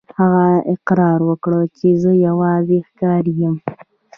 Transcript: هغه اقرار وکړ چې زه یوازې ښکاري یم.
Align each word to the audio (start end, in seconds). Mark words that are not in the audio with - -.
هغه 0.19 0.47
اقرار 0.73 1.19
وکړ 1.29 1.53
چې 1.77 1.87
زه 2.01 2.11
یوازې 2.27 2.77
ښکاري 2.87 3.33
یم. 3.41 3.55